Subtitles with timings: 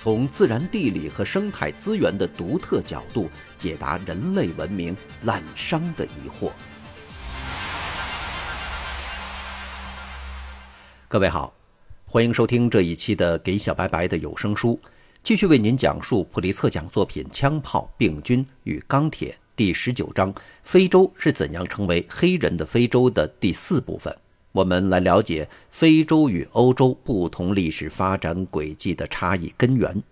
[0.00, 6.52] 从自然地理和生态资源的独特角度解答人类文明滥觞的疑惑。
[11.08, 11.52] 各位好，
[12.06, 14.78] 欢迎收听这一期的《给小白白的有声书》，
[15.24, 24.16] 继续为您讲述普利策奖作品《枪炮、病菌与钢铁》第十九章“非洲是怎样成为黑人的非洲”的第四部分。
[24.52, 30.02] 我们来了解非洲与欧洲不同历史发展轨迹的差异根源。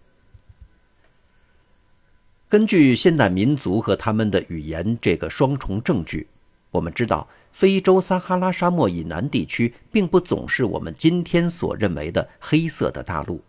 [2.48, 6.28] 根据现代民族和他们的语言这个双重证据，
[6.70, 13.42] 我们知道非洲撒哈拉沙漠以南地区并不总是我们今天所认为的黑色的大陆。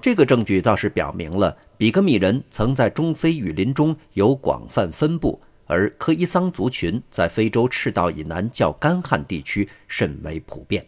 [0.00, 5.38] 这个证据倒是表明了比格米人曾在中非雨林中有广泛分布。
[5.70, 10.84] 而科伊桑族群在非洲赤道以南较干旱地区甚为普遍。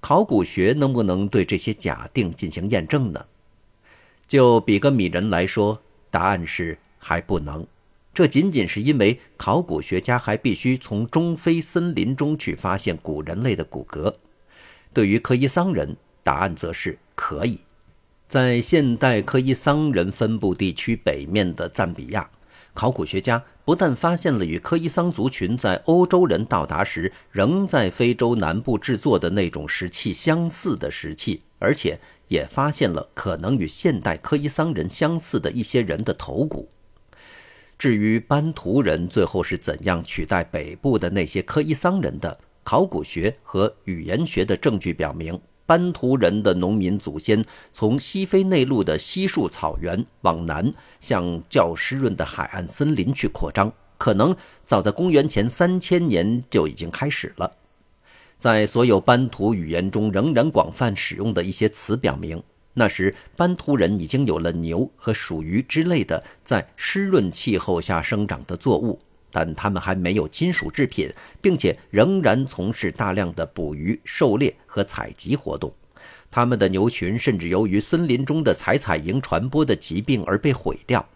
[0.00, 3.26] 考古学能不能对这些假定进行验证呢？
[4.26, 7.66] 就比格米人来说，答案是还不能。
[8.14, 14.14] 这仅仅是因为考古学家还必须从中非森林中去发现古人类的骨骼。
[14.94, 17.60] 对于科伊桑人，答案则是可以。
[18.26, 22.30] 在现代科伊桑人分布地区北面的赞比亚。
[22.78, 36.68] 考古学家不但发现了与科伊桑族群在欧洲人到达时仍在非洲南部制作的那种石器相似的石器，而且也发现了可能与现代科伊桑人相似的一些人的头骨。
[37.76, 45.36] 至于班图人最后是怎样取代北部的那些科伊桑人的，考古学和语言学的证据表明。
[45.68, 54.34] 班图人的农民祖先从西非内陆的稀树草原往南向较湿润的海岸森林去扩张，可能
[54.64, 57.52] 早在公元前三千年就已经开始了。
[58.38, 62.42] 在所有班图语言中仍然广泛使用的一些词表明，
[62.72, 68.98] 那时班图人已经有了牛和鼠鱼之类的在湿润气候下生长的作物。
[69.30, 75.72] 但他们还没有金属制品，并且仍然从事大量的捕鱼、狩猎和采集活动。
[76.30, 81.06] 他们的牛群甚至由于森林中的采采蝇传播的疾病而被毁掉。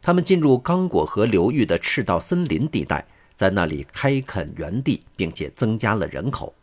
[0.00, 6.54] 他们进入刚果河流域的赤道森林地带，在那里开垦园地，并且增加了人口。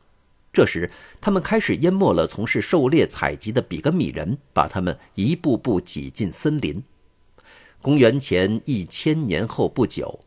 [0.54, 6.84] 这时，他们开始淹没了从事狩猎采集的比格米人，把他们一步步挤进森林。
[7.82, 10.20] 公元前一千年后不久。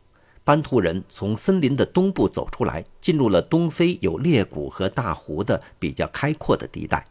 [0.45, 7.03] 班图人从森林的东部走出来，进入了东非有裂谷和大湖的比较开阔的地带。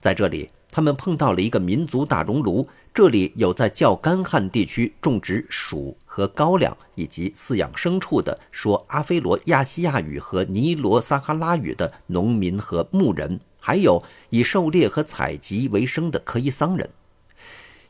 [0.00, 2.66] 在这里，他们碰到了一个民族大熔炉。
[2.94, 16.88] 这里有在较干旱地区种植薯和高粱以及饲养牲畜的说阿非罗亚西亚语和尼罗撒哈拉语的农民和牧人，还有以狩猎和采集为生的科伊桑人。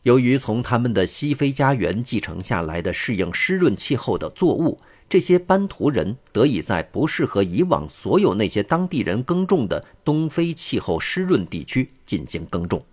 [0.03, 12.85] 由于从他们的西非家园继承下来的适应湿润气候的作物，这些班图人得以在不适合以往所有那些当地人耕种的东非气候湿润地区进行耕种。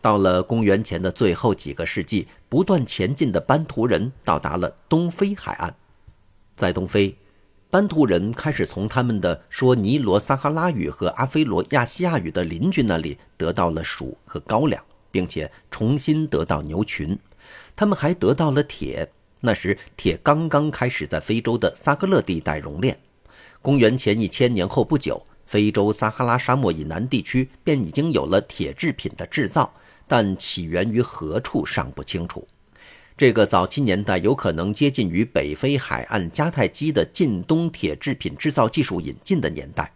[0.00, 5.74] 到了公元前的最后几个世纪，不断前进的班图人到达了东非海岸。
[6.56, 7.14] 在东非，
[7.68, 14.82] 班图人开始从他们的说尼罗撒哈拉语和阿非罗亚细亚语的邻居那里得到了薯和高粱。
[15.10, 17.18] 并且重新得到牛群，
[17.74, 19.10] 他们还得到了铁。
[19.40, 22.98] 那时铁刚刚开始在非洲的萨格勒地带熔炼。
[23.62, 29.72] 公元前一千年后不久，非洲撒哈拉沙漠以南地区便已经有了铁制品的制造，
[30.06, 32.46] 但起源于何处尚不清楚。
[33.16, 39.92] 这个早期年代有可能接近于北非海岸迦太基的近东铁制品制造技术引进的年代，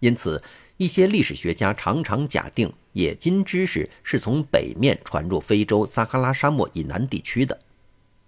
[0.00, 0.42] 因此。
[0.78, 7.58] 一些历史学家常常假定冶金知识是从北面传入非洲撒哈拉沙漠以南地区的。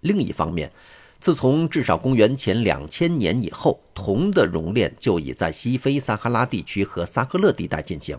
[0.01, 0.71] 另一方面，
[1.19, 8.17] 自从至少公元前两千年以后，铜的熔炼就已在西非撒哈拉地区和撒赫勒地带进行，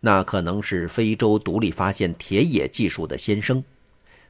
[0.00, 3.62] 那可能是非洲独立发现铁冶技术的先声。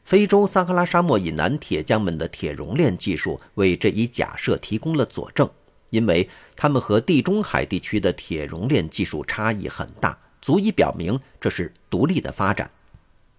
[0.02, 5.48] 非洲撒哈拉沙漠以南铁匠们的铁熔炼技术为这一假设提供了佐证。
[5.90, 12.70] 因为他们和地中海地区的铁熔炼技术差异很大，足以表明这是独立的发展。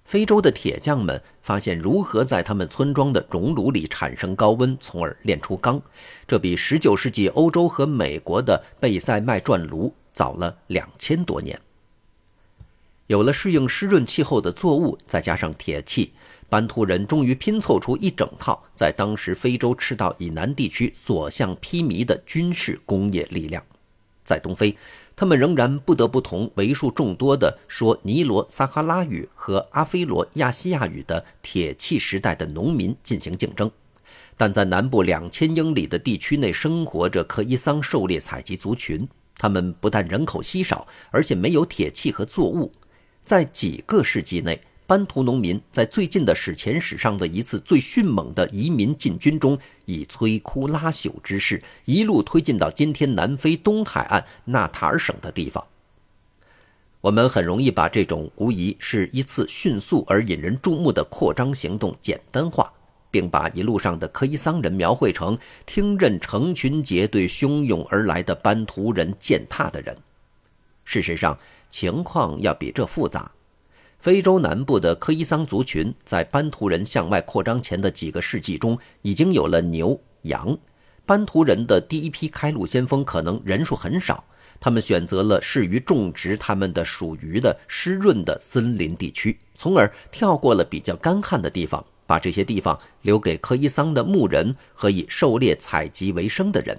[0.05, 5.81] 非洲的铁匠们发现如何在他们村庄的熔炉里产生高温，从而炼出钢。
[6.27, 11.59] 这比19世纪欧洲和美国的贝塞麦转炉早了两千多年。
[13.07, 16.11] 有了适应湿润气候的作物，再加上铁器，
[16.49, 23.63] 班图人终于拼凑出一整套在当时非洲赤道以南地区所向披靡的军事工业力量。
[24.25, 24.75] 在东非。
[25.15, 33.69] 他们仍然不得不同为数众多的说尼罗撒哈拉语和阿非罗亚西亚语的铁器时代的农民进行竞争，
[34.35, 39.07] 但在南部两千英里的地区内生活着科伊桑狩猎采集族群，
[39.37, 42.71] 他们不但人口稀少，而且没有铁器和作物，
[43.23, 44.59] 在几个世纪内。
[44.85, 55.65] 班图农民在最近的史前史上的一次最迅猛的移民进军中，以摧枯拉朽之势一路推进到今天南非东海岸纳塔尔省的地方。
[57.01, 62.71] 我们很容易把这种无疑是一次迅速而引人注目的扩张行动简单化，
[63.11, 69.97] 并把一路上的科伊桑人描绘成听任成群结队汹涌而来的班图人践踏的人。
[70.85, 71.37] 事实上，
[71.69, 73.31] 情况要比这复杂。
[74.03, 80.57] 非洲南部的科伊桑族群在班图人向外扩张前的几个世纪中，已经有了牛羊。
[81.05, 84.21] 班图人的第一批开路先锋可能人数很少，
[84.59, 96.77] 他们选择了适于种植他们的属于的湿润的森林地区，从而跳过了比较干旱的地方，把这些地方留给科伊桑的牧人和以狩猎采集为生的人。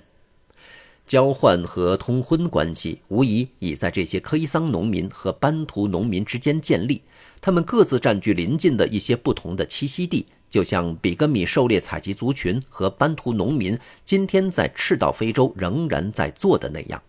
[1.07, 7.03] 交换和通婚关系无疑已在这些科伊桑农民和班图农民之间建立。
[7.45, 17.03] 他们各自占据邻近的一些不同的栖息地，就像比格米狩猎采集族群和班图农民今天在赤道非洲仍然在做的那样。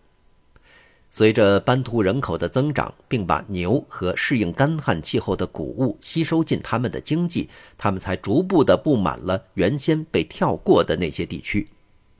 [1.10, 7.48] 随着班图人口的增长，并把牛和适应干旱气候的谷物吸收进他们的经济，
[7.78, 11.66] 他们才逐步地布满了原先被跳过的那些地区。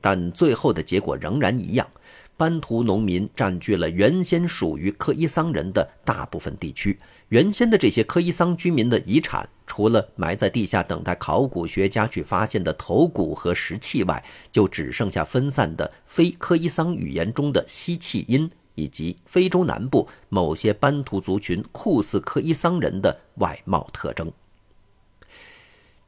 [0.01, 1.87] 但最后的结果仍然一样。
[2.35, 6.97] 班图农民占据了原先属于科伊桑人的大部分地区。
[7.29, 24.31] 原先的这些科伊桑居民的遗产，除了埋在地下等待考古学家去发现的头骨和石器外，就只剩下分散的非科伊桑语言中的吸气音，以及非洲南部某些班图族群酷似科伊桑人的外貌特征。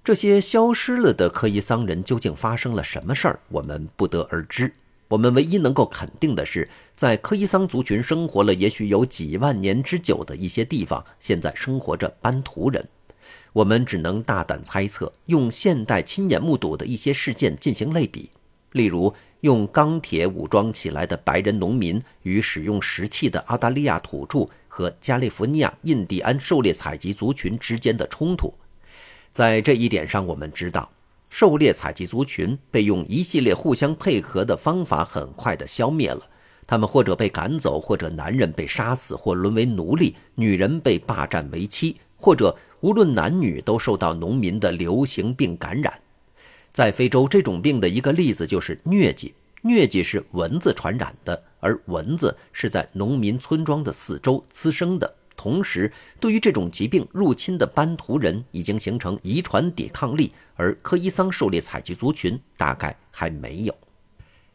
[0.01, 4.73] 这些消失了的科伊桑人究竟发生了什么事儿，我们不得而知。
[5.09, 12.87] 我们唯一能够肯定的是，在科伊桑族群生活了也许有几万年之久的一些地方，现在生活着班图人。
[13.51, 18.29] 我们只能大胆猜测，用现代亲眼目睹的一些事件进行类比，
[18.73, 19.11] 例如
[19.41, 28.53] 用钢铁武装起来的白人农民与使用石器的澳大利亚土著和加利福尼亚印第安狩猎采集族群之间的冲突。
[29.31, 30.87] 在这一点上，我们知道。
[31.29, 36.21] 狩猎采集族群被用一系列互相配合的方法很快地消灭了，
[36.65, 45.93] 他们或者被赶走，或者男人被杀死或沦为奴隶，女人被霸占为妻，或者无论男女都受到农民的流行病感染。
[46.73, 49.33] 在非洲，这种病的一个例子就是疟疾。
[49.63, 55.15] 疟疾是蚊子传染的，而蚊子是在农民村庄的四周滋生的。
[55.39, 55.89] 同时，
[56.19, 63.73] 对于这种疾病入侵的班图人已经形成遗传抵抗力，而科伊桑狩猎采集族群大概还没有。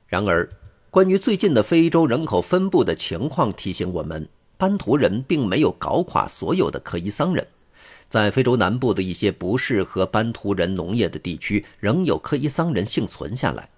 [0.07, 0.47] 然而，
[0.91, 7.47] 关于最近的非洲人口分布的情况提醒我们，班图人并没有搞垮所有的科伊桑人。
[8.11, 13.71] 在非洲南部的一些不适合班图人农业的地区，仍有科伊桑人幸存下来。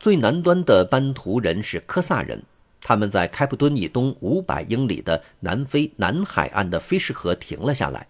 [0.00, 2.42] 最南端的班图人是科萨人。
[2.80, 8.06] 他们在开普敦以东五百英里的南非南海岸的菲士河停了下来，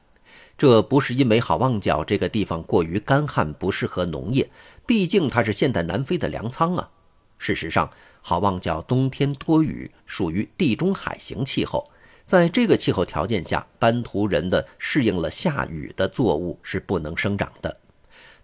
[0.58, 4.50] 这不是因为好望角这个地方过于干旱不适合农业，
[4.86, 6.90] 毕竟它是现代南非的粮仓啊。
[7.38, 11.90] 事实上，好望角冬天多雨，属于地中海型气候，
[12.24, 17.80] 在这个气候条件下，班图人的适应了下雨的作物是不能生长的。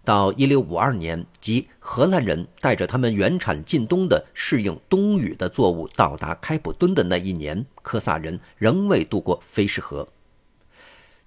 [0.05, 10.07] 到一六五二年，即荷兰人带着他们原产近东的适应冬雨的作物到达开普敦的那一年，科萨人仍未渡过菲士河。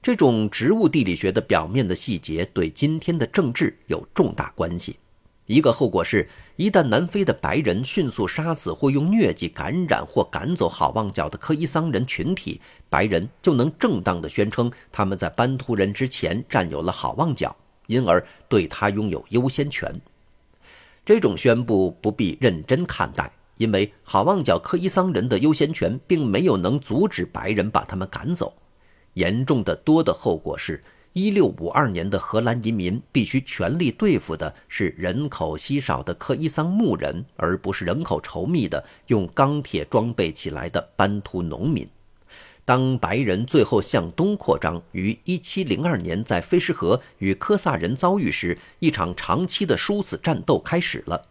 [0.03, 4.97] 这种植物地理学的表面的细节对今天的政治有重大关系。
[5.47, 17.57] 一个后果是，一旦南非的白人迅速杀死或用疟疾感染或赶走好望角的科伊桑人群体，白人就能正当的宣称他们在班图人之前占有了好望角。
[17.87, 20.01] 因而对他拥有优先权。
[21.05, 28.53] 这种宣布不必认真看待，因为好望角科伊桑人的优先权并没有能阻止白人把他们赶走。
[29.15, 30.83] 严重的多的后果是
[31.15, 41.89] ，1652年的荷兰移民必须全力对付的是人口稀少的克伊桑牧人，而不是人口稠密的用钢铁装备起来的班图农民。
[42.67, 51.25] 当白人最后向东扩张，于1702年在菲什河与科萨人遭遇时，一场长期的殊死战斗开始了。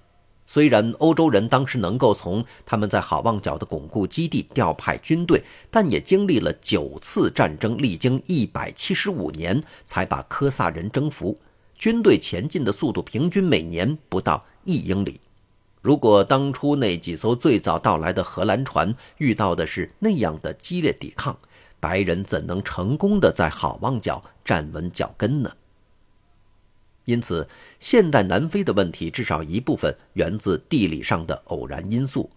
[0.47, 11.37] 虽然欧洲人当时能够从他们在好望角的巩固基地调派军队，但也经历了九次战争，历经一百七十五年才把科萨人征服。
[11.77, 15.19] 军队前进的速度平均每年不到一英里。
[15.85, 21.37] 如果当初那几艘最早到来的荷兰船遇到的是那样的激烈抵抗，
[21.79, 25.51] 白人怎能成功的在好望角站稳脚跟呢？
[27.03, 27.47] 因此，
[27.79, 32.31] 现代南非的问题至少一部分源自地理上的偶然因素。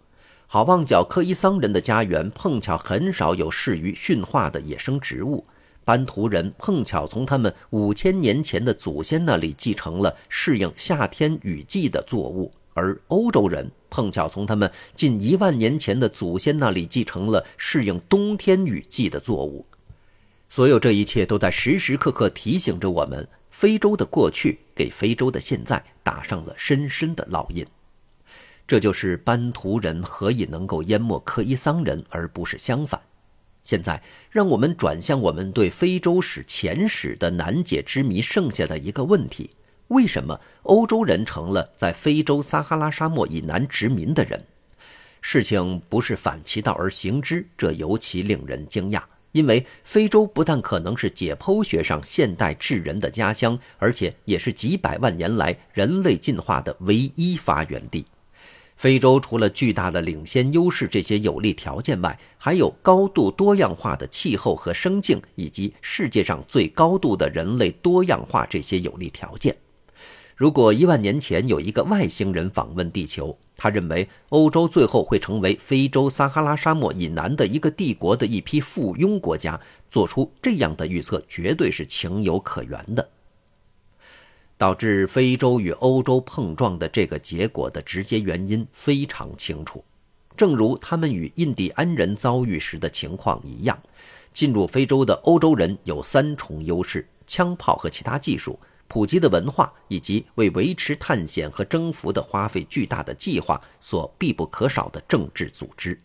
[0.46, 5.46] 好望角科伊桑人的家园碰巧很少有适于驯化的野生植物，
[5.86, 19.66] 班图人碰巧从他们五千年前的祖先那里继承了适应夏天雨季的作物，而欧洲人碰巧从他们近一万年前的祖先那里继承了适应冬天雨季的作物。
[20.48, 23.28] 所有这一切都在时时刻刻提醒着我们。
[23.50, 27.66] 非洲的过去给非洲的现在打上了深深的烙印，
[28.68, 33.00] 这就是班图人何以能够淹没克伊桑人，而不是相反。
[33.64, 39.50] 现在，让我们转向我们对非洲史前史的难解之谜，剩下的一个问题：
[39.88, 44.42] 为什么欧洲人成了在非洲撒哈拉沙漠以南殖民的人？
[45.20, 49.02] 事情不是反其道而行之，这尤其令人惊讶。
[49.32, 58.06] 因为非洲不但可能是解剖学上现代智人的家乡，而且也是几百万年来人类进化的唯一发源地。
[58.76, 69.54] 非洲除了巨大的领先优势这些有利条件外，还有高度多样化的气候和生境，以及世界上最高度的人类多样化这些有利条件。
[70.38, 83.08] 如果一万年前有一个外星人访问地球，他认为欧洲最后会成为非洲撒哈拉沙漠以南的一个帝国的一批附庸国家，做出这样的预测绝对是情有可原的。
[84.56, 89.82] 导致非洲与欧洲碰撞的这个结果的直接原因非常清楚，
[90.36, 93.76] 正如他们与印第安人遭遇时的情况一样，
[94.32, 98.56] 进入非洲的欧洲人有三重优势：枪炮和其他技术。
[98.88, 105.98] 普及的文化，以及为维持探险和征服的花费巨大的计划所必不可少的政治组织，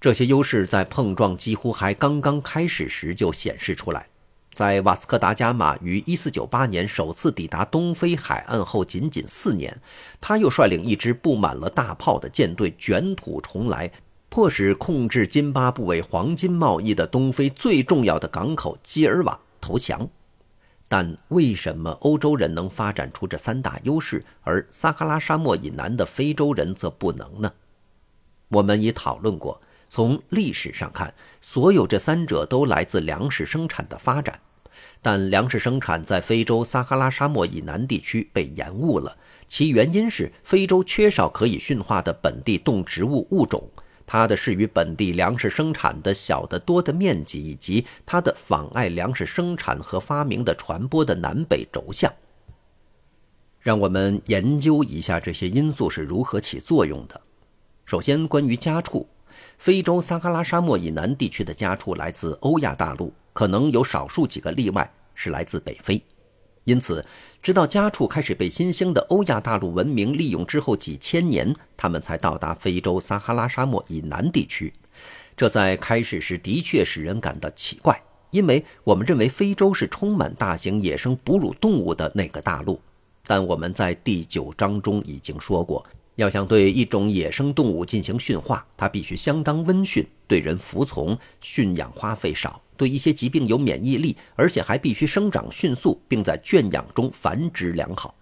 [0.00, 4.06] 这些优势在碰撞几乎还刚刚开始时就显示出来。
[4.52, 9.80] 在瓦斯科达伽马于1498年首次抵达东非海岸后，仅仅四年，
[10.20, 13.92] 他又率领一支布满了大炮的舰队卷土重来，
[14.28, 20.10] 迫使控制津巴布韦黄金贸易的东非最重要的港口基尔瓦投降。
[20.92, 27.52] 但为什么欧洲人能发展出这三大优势，而撒哈拉沙漠以南的非洲人则不能呢？
[28.48, 34.40] 我们已讨论过，从历史上看，所有这三者都来自粮食生产的发展，
[35.00, 39.16] 但粮食生产在非洲撒哈拉沙漠以南地区被延误了，
[39.46, 43.62] 其原因是非洲缺少可以驯化的本地动植物物种。
[44.12, 52.12] 它的是与本地粮食生产的小得多的面积，以及它的妨碍粮食生产和发明的传播的南北轴向。
[53.60, 57.20] 让我们研究一下这些因素是如何起作用的。
[57.84, 59.06] 首先，关于家畜，
[59.56, 66.02] 非洲撒哈拉沙漠以南地区的家畜来自欧亚大陆，可能有少数几个例外是来自北非。
[66.64, 67.04] 因此，
[67.42, 74.72] 直到家畜开始被新兴的欧亚大陆文明利用之后几千年，他们才到达非洲撒哈拉沙漠以南地区。
[75.36, 78.00] 这在开始时的确使人感到奇怪，
[78.30, 82.78] 因为我们认为非洲是充满大型野生哺乳动物的那个大陆。
[83.24, 85.84] 但我们在第九章中已经说过，
[86.20, 92.60] 要想对一种野生动物进行驯化，它必须相当温驯，对人服从，驯养花费少。
[92.76, 98.14] 对一些疾病有免疫力，而且还必须生长迅速，并在圈养中繁殖良好。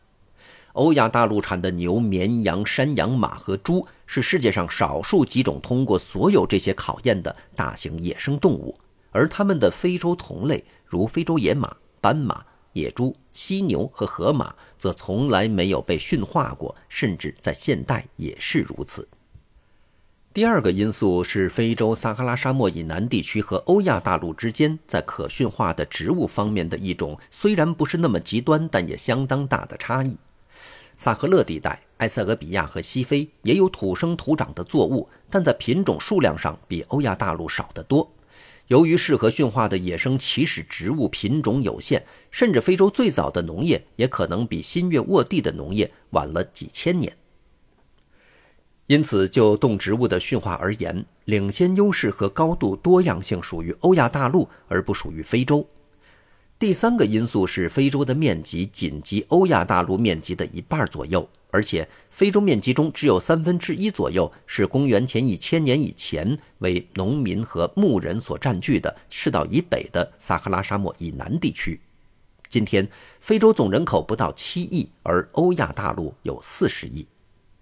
[0.74, 8.78] 欧亚大陆产的牛、绵羊、山羊、马和猪是世界上少数几种通过所有这些考验的大型野生动物，
[9.10, 19.06] 而它们的非洲同类，如非洲野马、斑马、野猪、犀牛和河马，则从来没有被驯化过，甚至在现代也是如此。
[20.34, 30.16] 第二个因素是非洲撒哈拉沙漠以南地区和欧亚大陆之间在可驯化的植物方面的一种虽然不是那么极端，但也相当大的差异。
[30.96, 38.08] 萨赫勒地带、埃塞俄比亚和西非也有土生土长的作物，但在品种数量上比欧亚大陆少得多。
[38.68, 47.16] 由于适合驯化的野生起始植物品种有限，甚至非洲最早的农业也可能比新月沃地的农业晚了几千年。
[48.86, 55.66] 因此，就动植物的驯化而言，领先优势和高度多样性属于欧亚大陆，而不属于非洲。
[56.58, 71.80] 第三个因素是，非洲的面积仅及欧亚大陆面积的一半左右，而且非洲面积中只有三分之一左右是公元前一千年以前为农民和牧人所占据的赤道以北的撒哈拉沙漠以南地区。
[72.50, 72.88] 今天，
[73.20, 77.06] 非洲总人口不到七亿，而欧亚大陆有四十亿。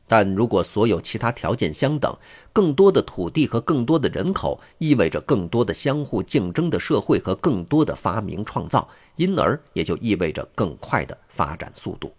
[0.08, 2.16] 但如果所有其他条件相等，
[2.52, 12.12] 更多的土地和更多的人口意味着更多的相互竞争的社会和更多的发明创造，因而也就意味着更快的发展速度。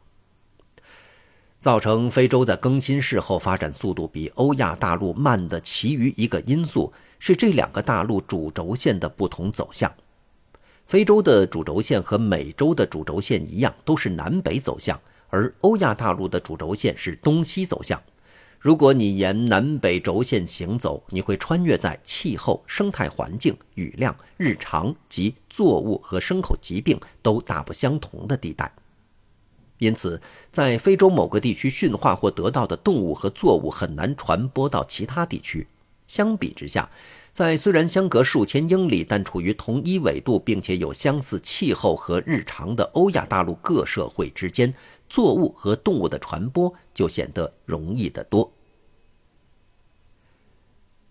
[1.67, 9.93] 造成非洲在更新世后发展速度比欧亚大陆慢的其余一个因素是这两个大陆主轴线的不同走向。
[10.85, 14.97] 非洲的主轴线和美洲的主轴线一样，都是南北走向。
[15.27, 18.01] 而欧亚大陆的主轴线是东西走向。
[18.57, 28.71] 如果你沿南北轴线行走，你会穿越在气候、生态环境、雨量、日常及作物和牲口疾病都大不相同的地带。
[29.79, 35.67] 因此，在非洲某个地区驯化或得到的动物和作物很难传播到其他地区。
[36.07, 36.89] 相比之下，
[37.31, 44.73] 在虽然相隔数千英里，但处于同一纬度，并且有相似气候和日常的欧亚大陆各社会之间。
[45.09, 48.51] 作物和动物的传播就显得容易得多。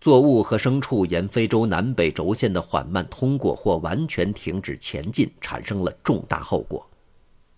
[0.00, 6.86] 作物和牲畜沿非洲南北轴线的缓慢通过或完全停止前进，产生了重大后果。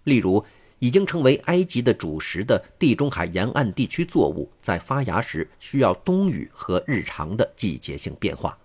[0.04, 0.42] 例如，
[0.78, 8.56] 已经成为埃及的主食的地中海沿岸地区作物，在发芽时需要冬雨和日常的季节性变化，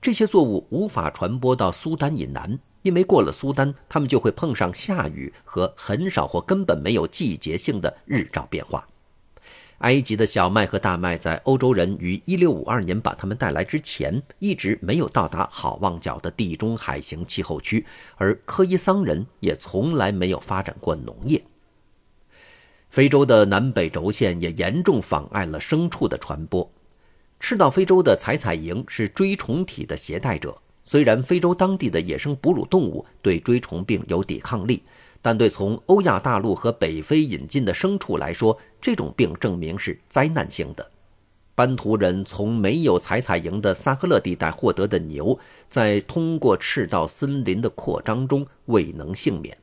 [0.00, 2.58] 这些作物无法传播到苏丹以南。
[2.82, 8.84] 因为过了苏丹，他们就会碰上下雨和很少或根本没有季节性的日照变化。
[9.78, 17.86] 埃及的小麦和大麦在欧洲人于1652年把它们带来之前，一直没有到达好望角的地中海型气候区，
[18.16, 21.40] 而科伊桑人也从来没有发展过农业。
[22.92, 26.70] 非洲的南北轴线也严重妨碍了牲畜的传播。
[27.40, 30.54] 赤道非洲的采采蝇是锥虫体的携带者。
[30.84, 34.82] 虽然非洲当地的野生哺乳动物对锥虫病有抵抗力，
[35.22, 40.86] 但对从欧亚大陆和北非引进的牲畜来说，这种病证明是灾难性的。
[41.54, 49.56] 班图人从没有采采营的撒赫勒地带获得的牛，在通过赤道森林的扩张中未能幸免。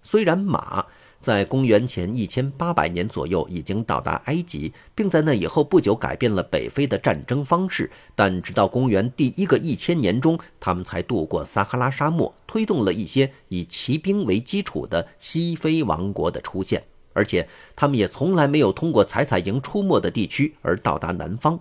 [0.00, 0.86] 虽然马。
[1.20, 7.90] 在公元前一千八百年左右，已经到达埃及，并在那以后不久改变了北非的战争方式。
[8.14, 16.82] 但直到公元第一个一千年中，他们才渡过撒哈拉沙漠，推动了一些以骑兵为基础的西非王国的出现。
[17.12, 21.60] 而且，他们也从来没有通过采采营出没的地区而到达南方。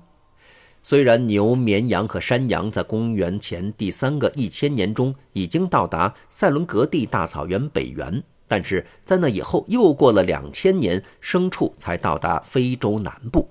[0.81, 8.23] 虽然牛、绵羊和山羊在公元前第三个一千年中已经到达塞伦格蒂大草原北缘。
[8.49, 13.47] 但是在那以后，又过了两千年，牲畜才到达非洲南部。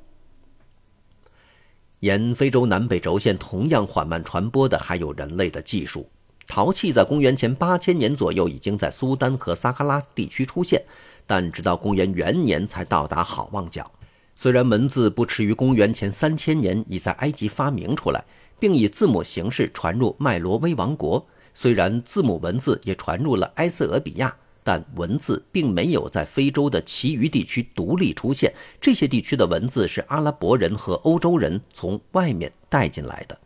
[2.01, 6.11] 沿非洲南北轴线同样缓慢传播的，还有人类的技术。
[6.49, 10.83] 陶器在公元前八千年左右已经在苏丹和撒哈拉地区出现，
[11.27, 13.89] 但直到公元元年才到达好望角。
[14.35, 18.25] 虽然文字不迟于公元前三千年已在埃及发明出来，
[18.59, 24.35] 并以字母形式传入麦罗威王国，虽然字母文字也传入了埃塞俄比亚。
[24.69, 33.39] 但文字并没有在非洲的其余地区独立出现，这些地区的文字是阿拉伯人和欧洲人从外面带进来的。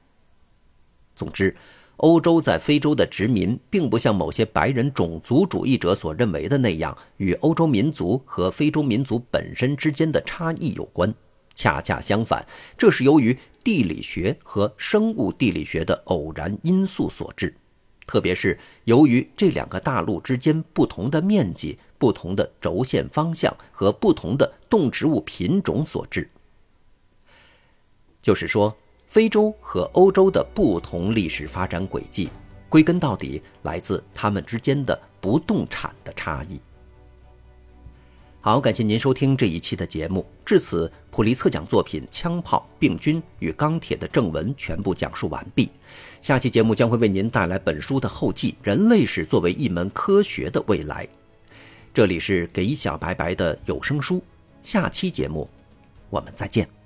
[1.14, 1.54] 总之，
[1.98, 11.14] 欧洲在非洲的殖民并不像某些白人种族主义者所认为的那样与欧洲民族和非洲民族本身之间的差异有关。
[11.54, 12.44] 恰恰相反，
[12.76, 17.54] 这是由于地理学和生物地理学的偶然因素所致。
[18.06, 26.28] 特别是由于这两个大陆之间不同的面积、不同的轴线方向和不同的动植物品种所致，
[28.20, 32.28] 就是说，非洲和欧洲的不同历史发展轨迹，
[32.68, 36.60] 归根到底来自它们之间的不动产的差异。
[38.40, 40.26] 好，感谢您收听这一期的节目。
[40.44, 45.70] 至此，普利策奖作品《枪炮、病菌与钢铁》的正文全部讲述完毕。
[46.22, 51.06] 下期节目将会为您带来本书的后记——人类史作为一门科学的未来。
[51.92, 54.22] 这里是给小白白的有声书。
[54.62, 55.50] 下期节目，
[56.10, 56.81] 我们再见。